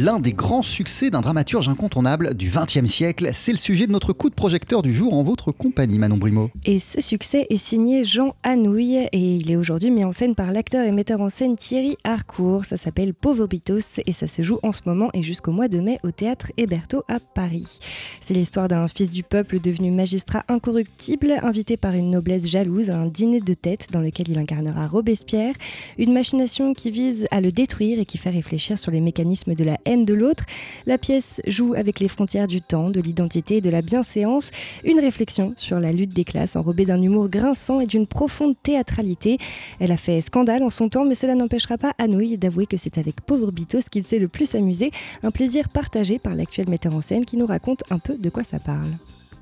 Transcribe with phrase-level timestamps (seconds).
[0.00, 4.12] L'un des grands succès d'un dramaturge incontournable du XXe siècle, c'est le sujet de notre
[4.12, 6.52] coup de projecteur du jour en votre compagnie, Manon Brimo.
[6.64, 10.52] Et ce succès est signé Jean Anouilh et il est aujourd'hui mis en scène par
[10.52, 12.64] l'acteur et metteur en scène Thierry Harcourt.
[12.64, 15.80] Ça s'appelle Pauvre Bitos et ça se joue en ce moment et jusqu'au mois de
[15.80, 17.80] mai au théâtre Héberto à Paris.
[18.20, 23.00] C'est l'histoire d'un fils du peuple devenu magistrat incorruptible, invité par une noblesse jalouse à
[23.00, 25.56] un dîner de tête dans lequel il incarnera Robespierre,
[25.98, 29.64] une machination qui vise à le détruire et qui fait réfléchir sur les mécanismes de
[29.64, 30.44] la haine de l'autre.
[30.86, 34.50] La pièce joue avec les frontières du temps, de l'identité et de la bienséance,
[34.84, 39.38] une réflexion sur la lutte des classes enrobée d'un humour grinçant et d'une profonde théâtralité.
[39.80, 42.98] Elle a fait scandale en son temps, mais cela n'empêchera pas Anouilh d'avouer que c'est
[42.98, 44.90] avec Pauvre Bitos qu'il s'est le plus amusé,
[45.22, 48.44] un plaisir partagé par l'actuel metteur en scène qui nous raconte un peu de quoi
[48.44, 48.92] ça parle.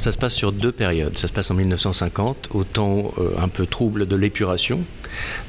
[0.00, 1.18] Ça se passe sur deux périodes.
[1.18, 4.80] Ça se passe en 1950, au temps euh, un peu trouble de l'épuration,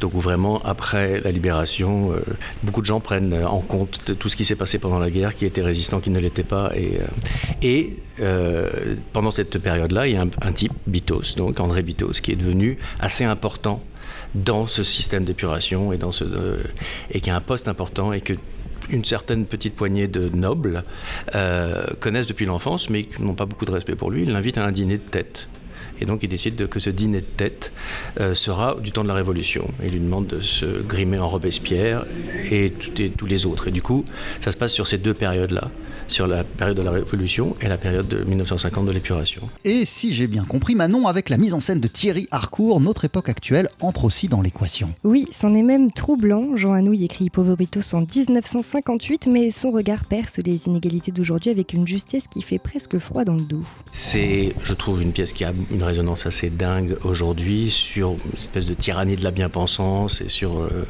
[0.02, 2.20] donc vraiment après la libération, euh,
[2.62, 5.46] beaucoup de gens prennent en compte tout ce qui s'est passé pendant la guerre, qui
[5.46, 6.70] étaient résistants, qui ne l'étaient pas.
[7.64, 8.68] Et, euh,
[9.14, 12.78] pendant cette période-là, il y a un, type, Bitos, donc André Bitos, qui est devenu
[13.00, 13.82] assez important
[14.36, 16.12] dans ce système d'épuration et, dans
[17.10, 18.34] et qui a un poste important et que
[18.92, 20.84] une certaine petite poignée de nobles
[21.36, 24.24] euh, connaissent depuis l'enfance, mais qui n'ont pas beaucoup de respect pour lui.
[24.24, 25.48] Ils l'invitent à un dîner de tête.
[26.00, 27.72] Et donc il décide que ce dîner de tête
[28.20, 29.70] euh, sera du temps de la Révolution.
[29.84, 32.06] il lui demande de se grimer en Robespierre
[32.52, 33.68] et, et, tous les autres.
[33.68, 34.06] Et du coup,
[34.40, 35.70] ça se passe sur ces deux périodes-là
[36.12, 39.50] sur la période de la Révolution et la période de 1950 de l'épuration.
[39.64, 43.06] Et si j'ai bien compris, Manon, avec la mise en scène de Thierry Harcourt, notre
[43.06, 44.94] époque actuelle entre aussi dans l'équation.
[45.04, 46.58] Oui, c'en est même troublant.
[46.58, 51.74] Jean Anouilh écrit Pauvre Britos en 1958, mais son regard perce les inégalités d'aujourd'hui avec
[51.74, 53.64] une justesse qui fait presque froid dans le dos.
[53.90, 58.68] C'est, je trouve, une pièce qui a une résonance assez dingue aujourd'hui sur une espèce
[58.68, 60.86] de tyrannie de la bien-pensance et sur euh,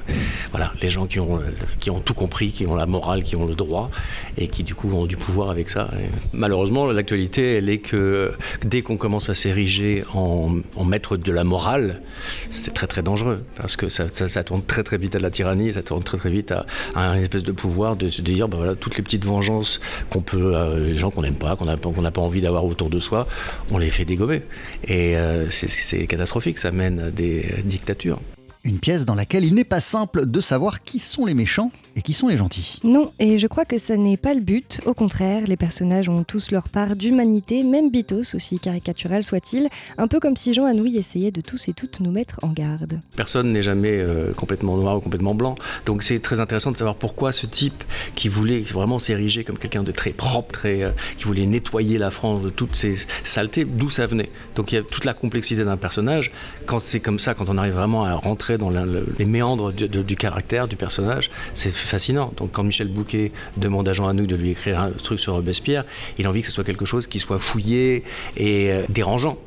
[0.52, 1.40] voilà, les gens qui ont,
[1.80, 3.90] qui ont tout compris, qui ont la morale, qui ont le droit
[4.38, 5.90] et qui du coup ont du pouvoir avec ça.
[6.34, 8.32] malheureusement, l'actualité, elle est que
[8.66, 10.50] dès qu'on commence à s'ériger en,
[10.86, 12.02] maître de la morale,
[12.50, 15.72] c'est très très dangereux parce que ça, ça, tourne très très vite à la tyrannie,
[15.74, 16.66] ça tourne très très vite à,
[16.96, 20.84] un espèce de pouvoir de dire, ben voilà, toutes les petites vengeances qu'on peut, euh,
[20.84, 23.28] les gens qu'on n'aime pas, qu'on n'a pas envie d'avoir autour de soi,
[23.70, 24.41] on les fait dégommer.
[24.88, 28.20] Et euh, c'est catastrophique, ça mène à des dictatures.
[28.64, 32.03] Une pièce dans laquelle il n'est pas simple de savoir qui sont les méchants et
[32.03, 32.79] qui sont les gentils.
[32.84, 34.81] Non, et je crois que ça n'est pas le but.
[34.85, 39.69] Au contraire, les personnages ont tous leur part d'humanité, même Bitos, aussi caricatural soit-il,
[40.00, 43.00] un peu comme si Jean Anouilh essayait de tous et toutes nous mettre en garde.
[43.16, 46.95] Personne n'est jamais euh, complètement noir ou complètement blanc, donc c'est très intéressant de savoir
[46.95, 47.84] pourquoi ce type
[48.16, 52.09] qui voulait vraiment s'ériger comme quelqu'un de très propre, très, euh, qui voulait nettoyer la
[52.09, 54.29] France de toutes ces saletés, d'où ça venait.
[54.56, 56.31] Donc il y a toute la complexité d'un personnage.
[56.66, 60.67] Quand c'est comme ça, quand on arrive vraiment à rentrer dans les méandres du, caractère
[60.67, 62.34] du personnage, c'est fascinant.
[62.38, 65.84] Donc quand Michel Bouquet demande à Jean Anouilh de lui écrire un truc sur Robespierre,
[66.18, 68.03] il a envie que ce soit quelque chose qui soit fouillé
[68.38, 69.38] et euh, dérangeant.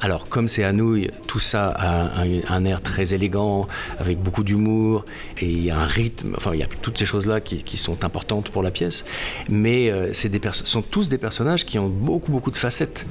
[0.00, 3.68] Alors, comme c'est Anouilh, tout ça a un, air très élégant,
[4.00, 5.04] avec beaucoup d'humour,
[5.38, 8.02] et il y a un rythme, enfin, il y a toutes ces choses-là qui, sont
[8.04, 9.04] importantes pour la pièce.
[9.48, 13.06] Mais euh, des sont tous des personnages qui ont beaucoup, beaucoup de facettes.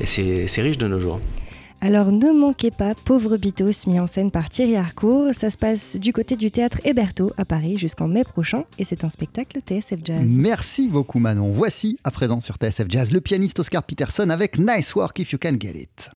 [0.00, 1.20] Et c'est riche de nos jours.
[1.82, 5.32] Alors ne manquez pas Pauvre Bitos, mis en scène par Thierry Harcourt.
[5.34, 9.02] Ça se passe du côté du théâtre Héberto à Paris jusqu'en mai prochain et c'est
[9.02, 10.26] un spectacle TSF Jazz.
[10.26, 11.50] Merci beaucoup Manon.
[11.52, 15.38] Voici à présent sur TSF Jazz le pianiste Oscar Peterson avec Nice Work If You
[15.40, 16.08] Can Get It.